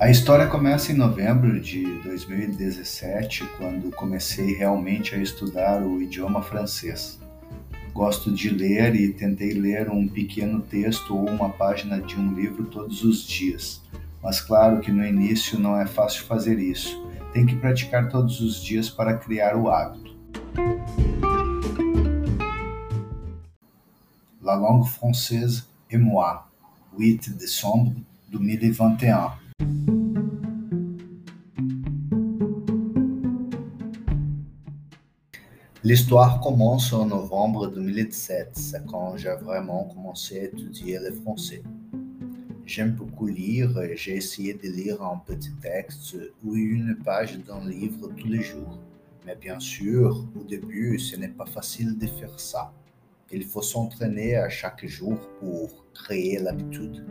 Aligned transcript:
A 0.00 0.08
história 0.08 0.46
começa 0.46 0.92
em 0.92 0.94
novembro 0.94 1.60
de 1.60 1.84
2017, 2.02 3.44
quando 3.58 3.94
comecei 3.94 4.54
realmente 4.54 5.14
a 5.14 5.18
estudar 5.18 5.82
o 5.82 6.00
idioma 6.00 6.40
francês. 6.40 7.20
Gosto 7.92 8.32
de 8.32 8.48
ler 8.48 8.94
e 8.94 9.12
tentei 9.12 9.52
ler 9.52 9.90
um 9.90 10.08
pequeno 10.08 10.62
texto 10.62 11.14
ou 11.14 11.28
uma 11.28 11.50
página 11.50 12.00
de 12.00 12.18
um 12.18 12.32
livro 12.32 12.64
todos 12.64 13.04
os 13.04 13.26
dias. 13.26 13.82
Mas 14.22 14.40
claro 14.40 14.80
que 14.80 14.90
no 14.90 15.04
início 15.04 15.58
não 15.58 15.78
é 15.78 15.84
fácil 15.84 16.24
fazer 16.24 16.58
isso. 16.58 17.06
Tem 17.34 17.44
que 17.44 17.56
praticar 17.56 18.08
todos 18.08 18.40
os 18.40 18.64
dias 18.64 18.88
para 18.88 19.18
criar 19.18 19.54
o 19.54 19.68
hábito. 19.68 20.16
La 24.40 24.54
langue 24.54 24.88
française 24.88 25.64
et 25.90 25.98
moi, 25.98 26.38
8 26.98 27.34
décembre 27.34 28.02
2021. 28.30 29.49
L'histoire 35.82 36.40
commence 36.42 36.92
en 36.92 37.06
novembre 37.06 37.68
2017, 37.68 38.50
c'est 38.52 38.86
quand 38.86 39.16
j'ai 39.16 39.34
vraiment 39.42 39.84
commencé 39.84 40.38
à 40.38 40.44
étudier 40.44 40.98
le 40.98 41.10
français. 41.10 41.62
J'aime 42.66 42.92
beaucoup 42.92 43.26
lire 43.26 43.80
et 43.80 43.96
j'ai 43.96 44.16
essayé 44.16 44.52
de 44.52 44.68
lire 44.68 45.02
un 45.02 45.16
petit 45.26 45.52
texte 45.54 46.16
ou 46.44 46.54
une 46.54 46.96
page 47.02 47.38
d'un 47.38 47.66
livre 47.66 48.08
tous 48.16 48.28
les 48.28 48.42
jours. 48.42 48.78
Mais 49.26 49.34
bien 49.34 49.58
sûr, 49.58 50.24
au 50.38 50.44
début, 50.44 50.98
ce 50.98 51.16
n'est 51.16 51.28
pas 51.28 51.46
facile 51.46 51.96
de 51.98 52.06
faire 52.06 52.38
ça. 52.38 52.72
Il 53.32 53.44
faut 53.44 53.62
s'entraîner 53.62 54.36
à 54.36 54.48
chaque 54.48 54.86
jour 54.86 55.18
pour 55.40 55.86
créer 55.94 56.38
l'habitude. 56.38 57.04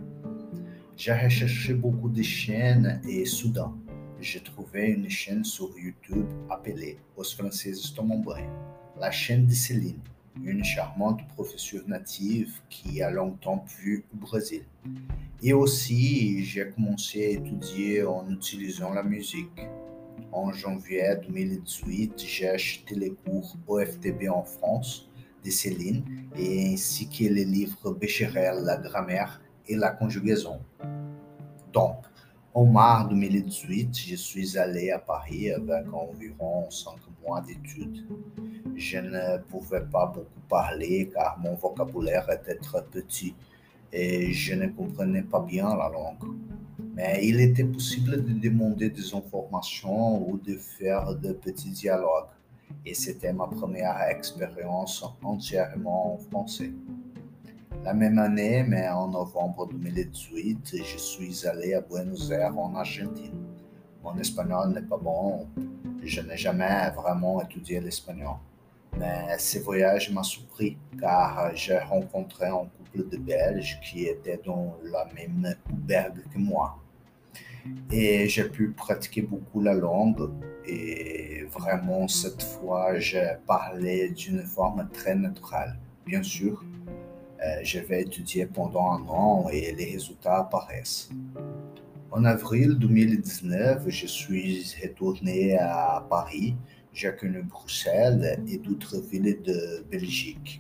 J'ai 0.99 1.13
recherché 1.13 1.73
beaucoup 1.75 2.09
de 2.09 2.21
chaînes 2.21 2.99
et 3.07 3.23
soudain, 3.23 3.73
j'ai 4.19 4.41
trouvé 4.41 4.87
une 4.87 5.09
chaîne 5.09 5.45
sur 5.45 5.69
YouTube 5.79 6.27
appelée 6.49 6.97
Os 7.15 7.33
Franceses 7.33 7.93
Tomam 7.95 8.21
la 8.99 9.09
chaîne 9.09 9.45
de 9.45 9.53
Céline, 9.53 10.01
une 10.43 10.61
charmante 10.61 11.25
professeure 11.29 11.87
native 11.87 12.51
qui 12.69 13.01
a 13.01 13.11
longtemps 13.11 13.63
vu 13.79 14.03
au 14.13 14.17
Brésil. 14.17 14.65
Et 15.41 15.53
aussi, 15.53 16.43
j'ai 16.43 16.69
commencé 16.71 17.27
à 17.27 17.29
étudier 17.29 18.03
en 18.03 18.29
utilisant 18.29 18.93
la 18.93 19.03
musique. 19.03 19.69
En 20.33 20.51
janvier 20.51 21.15
2018, 21.25 22.25
j'ai 22.27 22.49
acheté 22.49 22.95
les 22.95 23.11
cours 23.11 23.55
OFTB 23.69 24.27
en 24.29 24.43
France 24.43 25.09
de 25.45 25.49
Céline 25.49 26.03
et 26.35 26.73
ainsi 26.73 27.07
que 27.07 27.23
les 27.23 27.45
livres 27.45 27.93
Becherel, 27.93 28.65
la 28.65 28.75
grammaire 28.75 29.39
et 29.69 29.75
la 29.75 29.91
conjugaison. 29.91 30.59
Donc, 31.71 31.97
en 32.53 32.65
mars 32.65 33.07
2018, 33.09 33.95
je 33.95 34.15
suis 34.15 34.57
allé 34.57 34.89
à 34.91 34.99
Paris 34.99 35.51
avec 35.51 35.85
environ 35.93 36.69
5 36.69 36.95
mois 37.23 37.41
d'études. 37.41 38.05
Je 38.75 38.97
ne 38.97 39.37
pouvais 39.43 39.81
pas 39.81 40.07
beaucoup 40.07 40.41
parler 40.49 41.11
car 41.13 41.37
mon 41.39 41.53
vocabulaire 41.53 42.27
était 42.31 42.55
très 42.55 42.83
petit 42.83 43.35
et 43.93 44.33
je 44.33 44.55
ne 44.55 44.67
comprenais 44.67 45.21
pas 45.21 45.41
bien 45.41 45.69
la 45.75 45.89
langue. 45.89 46.35
Mais 46.95 47.19
il 47.23 47.39
était 47.39 47.63
possible 47.63 48.23
de 48.25 48.33
demander 48.33 48.89
des 48.89 49.13
informations 49.13 50.27
ou 50.27 50.37
de 50.37 50.55
faire 50.55 51.15
de 51.15 51.33
petits 51.33 51.71
dialogues. 51.71 52.27
Et 52.85 52.93
c'était 52.93 53.31
ma 53.31 53.47
première 53.47 54.01
expérience 54.09 55.03
entièrement 55.23 56.15
en 56.15 56.17
français. 56.17 56.71
La 57.83 57.93
même 57.93 58.19
année, 58.19 58.63
mais 58.67 58.89
en 58.89 59.07
novembre 59.07 59.67
2018, 59.67 60.75
je 60.83 60.97
suis 60.97 61.47
allé 61.47 61.73
à 61.73 61.81
Buenos 61.81 62.29
Aires 62.29 62.57
en 62.57 62.75
Argentine. 62.75 63.45
Mon 64.03 64.17
espagnol 64.17 64.73
n'est 64.73 64.81
pas 64.81 64.97
bon, 64.97 65.47
je 66.03 66.21
n'ai 66.21 66.35
jamais 66.35 66.89
vraiment 66.91 67.41
étudié 67.41 67.79
l'espagnol. 67.79 68.35
Mais 68.97 69.37
ce 69.37 69.59
voyage 69.59 70.11
m'a 70.11 70.23
surpris 70.23 70.77
car 70.99 71.55
j'ai 71.55 71.77
rencontré 71.79 72.47
un 72.47 72.65
couple 72.77 73.07
de 73.09 73.17
Belges 73.17 73.79
qui 73.81 74.05
étaient 74.05 74.41
dans 74.45 74.75
la 74.83 75.07
même 75.15 75.55
auberge 75.71 76.19
que 76.33 76.37
moi. 76.37 76.77
Et 77.91 78.27
j'ai 78.27 78.49
pu 78.49 78.71
pratiquer 78.71 79.21
beaucoup 79.21 79.61
la 79.61 79.73
langue 79.73 80.31
et 80.65 81.45
vraiment 81.49 82.07
cette 82.07 82.43
fois 82.43 82.99
j'ai 82.99 83.35
parlé 83.47 84.09
d'une 84.09 84.43
forme 84.43 84.87
très 84.91 85.15
naturelle. 85.15 85.77
Bien 86.05 86.23
sûr, 86.23 86.63
je 87.63 87.79
vais 87.79 88.01
étudier 88.01 88.45
pendant 88.45 88.91
un 88.93 89.07
an 89.07 89.49
et 89.51 89.73
les 89.73 89.93
résultats 89.93 90.39
apparaissent. 90.39 91.09
En 92.11 92.25
avril 92.25 92.77
2019, 92.79 93.83
je 93.87 94.07
suis 94.07 94.75
retourné 94.81 95.57
à 95.57 96.03
Paris. 96.09 96.55
J'ai 96.91 97.15
connu 97.15 97.43
Bruxelles 97.43 98.43
et 98.47 98.57
d'autres 98.57 98.99
villes 98.99 99.39
de 99.43 99.85
Belgique. 99.91 100.59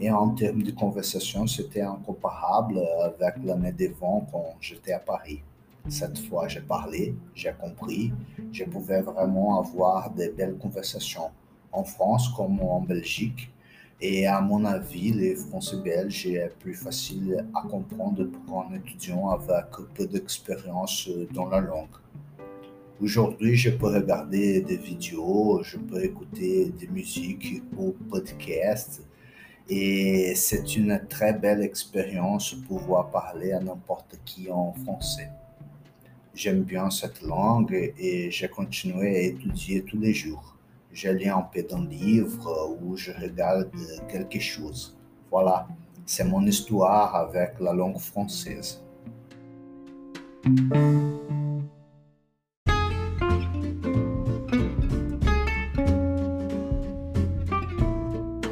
Et 0.00 0.10
en 0.10 0.30
termes 0.30 0.62
de 0.62 0.70
conversation, 0.70 1.46
c'était 1.46 1.82
incomparable 1.82 2.80
avec 3.04 3.34
l'année 3.44 3.72
d'avant 3.72 4.26
quand 4.32 4.56
j'étais 4.60 4.92
à 4.92 4.98
Paris. 4.98 5.42
Cette 5.88 6.18
fois, 6.26 6.48
j'ai 6.48 6.60
parlé, 6.60 7.14
j'ai 7.34 7.52
compris, 7.52 8.12
je 8.50 8.64
pouvais 8.64 9.02
vraiment 9.02 9.60
avoir 9.60 10.10
de 10.10 10.28
belles 10.28 10.56
conversations 10.56 11.30
en 11.70 11.84
France 11.84 12.28
comme 12.30 12.60
en 12.60 12.80
Belgique. 12.80 13.50
Et 14.00 14.26
à 14.26 14.40
mon 14.40 14.64
avis, 14.64 15.10
les 15.10 15.34
français 15.34 15.76
belges 15.78 16.26
est 16.28 16.56
plus 16.60 16.74
facile 16.74 17.44
à 17.52 17.62
comprendre 17.62 18.24
pour 18.26 18.62
un 18.62 18.74
étudiant 18.74 19.30
avec 19.30 19.66
peu 19.94 20.06
d'expérience 20.06 21.08
dans 21.34 21.48
la 21.48 21.60
langue. 21.60 21.96
Aujourd'hui, 23.02 23.56
je 23.56 23.70
peux 23.70 23.88
regarder 23.88 24.60
des 24.60 24.76
vidéos, 24.76 25.62
je 25.64 25.78
peux 25.78 26.04
écouter 26.04 26.72
des 26.78 26.86
musiques 26.86 27.62
ou 27.76 27.92
podcasts 28.08 29.02
et 29.68 30.32
c'est 30.36 30.76
une 30.76 31.00
très 31.08 31.32
belle 31.32 31.62
expérience 31.62 32.54
pouvoir 32.54 33.10
parler 33.10 33.52
à 33.52 33.60
n'importe 33.60 34.18
qui 34.24 34.48
en 34.50 34.74
français. 34.84 35.28
J'aime 36.34 36.62
bien 36.62 36.88
cette 36.90 37.22
langue 37.22 37.92
et 37.98 38.30
j'ai 38.30 38.48
continué 38.48 39.16
à 39.16 39.20
étudier 39.22 39.82
tous 39.82 39.98
les 39.98 40.14
jours. 40.14 40.57
Je 40.92 41.10
lis 41.10 41.28
un 41.28 41.42
peu 41.42 41.62
d'un 41.62 41.84
livre 41.86 42.76
ou 42.80 42.96
je 42.96 43.12
regarde 43.12 43.70
quelque 44.08 44.40
chose. 44.40 44.96
Voilà, 45.30 45.66
c'est 46.06 46.24
mon 46.24 46.44
histoire 46.46 47.14
avec 47.14 47.60
la 47.60 47.72
langue 47.72 47.98
française. 47.98 48.82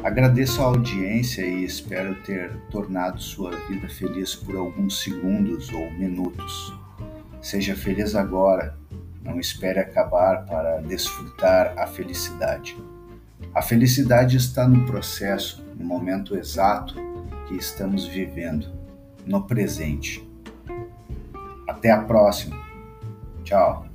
Agradeço 0.03 0.61
a 0.61 0.67
audiência 0.67 1.45
e 1.45 1.65
espero 1.65 2.15
ter 2.23 2.51
tornado 2.71 3.19
sua 3.19 3.51
vida 3.67 3.87
feliz 3.89 4.35
por 4.35 4.55
alguns 4.55 5.01
segundos 5.03 5.69
ou 5.71 5.91
minutos. 5.91 6.73
Seja 7.41 7.75
feliz 7.75 8.15
agora, 8.15 8.75
não 9.27 9.39
espere 9.39 9.79
acabar 9.79 10.45
para 10.45 10.79
desfrutar 10.79 11.73
a 11.77 11.85
felicidade. 11.85 12.81
A 13.53 13.61
felicidade 13.61 14.37
está 14.37 14.65
no 14.67 14.85
processo, 14.85 15.63
no 15.77 15.85
momento 15.85 16.35
exato 16.35 16.95
que 17.47 17.55
estamos 17.55 18.05
vivendo, 18.05 18.67
no 19.25 19.45
presente. 19.45 20.25
Até 21.67 21.91
a 21.91 22.01
próxima. 22.01 22.55
Tchau. 23.43 23.86